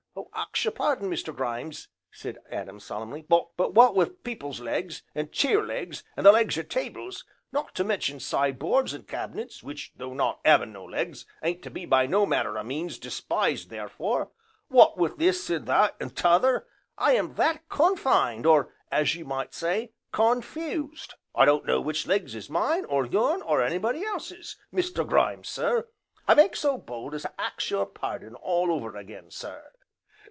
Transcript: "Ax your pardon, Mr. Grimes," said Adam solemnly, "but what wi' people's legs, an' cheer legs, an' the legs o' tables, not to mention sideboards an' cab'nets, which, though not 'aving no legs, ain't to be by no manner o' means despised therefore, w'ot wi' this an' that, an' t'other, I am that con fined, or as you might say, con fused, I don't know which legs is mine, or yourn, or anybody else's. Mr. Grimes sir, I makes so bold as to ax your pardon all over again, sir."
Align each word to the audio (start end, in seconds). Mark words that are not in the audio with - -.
"Ax 0.33 0.65
your 0.65 0.71
pardon, 0.73 1.09
Mr. 1.09 1.33
Grimes," 1.35 1.87
said 2.11 2.37
Adam 2.51 2.79
solemnly, 2.79 3.21
"but 3.29 3.57
what 3.73 3.95
wi' 3.95 4.09
people's 4.23 4.59
legs, 4.59 5.01
an' 5.15 5.29
cheer 5.31 5.63
legs, 5.63 6.03
an' 6.17 6.23
the 6.23 6.31
legs 6.31 6.57
o' 6.57 6.61
tables, 6.63 7.23
not 7.51 7.73
to 7.75 7.83
mention 7.83 8.19
sideboards 8.19 8.93
an' 8.93 9.03
cab'nets, 9.03 9.63
which, 9.63 9.93
though 9.95 10.13
not 10.13 10.39
'aving 10.43 10.73
no 10.73 10.83
legs, 10.83 11.25
ain't 11.43 11.61
to 11.63 11.69
be 11.69 11.85
by 11.85 12.05
no 12.07 12.25
manner 12.25 12.57
o' 12.57 12.63
means 12.63 12.97
despised 12.97 13.69
therefore, 13.69 14.29
w'ot 14.69 14.97
wi' 14.97 15.09
this 15.15 15.49
an' 15.49 15.65
that, 15.65 15.95
an' 16.01 16.09
t'other, 16.09 16.67
I 16.97 17.13
am 17.13 17.35
that 17.35 17.69
con 17.69 17.95
fined, 17.95 18.45
or 18.45 18.73
as 18.91 19.15
you 19.15 19.23
might 19.23 19.53
say, 19.53 19.93
con 20.11 20.41
fused, 20.41 21.13
I 21.33 21.45
don't 21.45 21.65
know 21.65 21.79
which 21.79 22.07
legs 22.07 22.35
is 22.35 22.49
mine, 22.49 22.83
or 22.85 23.05
yourn, 23.05 23.41
or 23.41 23.61
anybody 23.61 24.03
else's. 24.05 24.57
Mr. 24.73 25.07
Grimes 25.07 25.47
sir, 25.47 25.87
I 26.27 26.33
makes 26.35 26.59
so 26.59 26.77
bold 26.77 27.13
as 27.15 27.21
to 27.21 27.33
ax 27.39 27.69
your 27.69 27.85
pardon 27.85 28.35
all 28.35 28.71
over 28.71 28.97
again, 28.97 29.29
sir." 29.31 29.71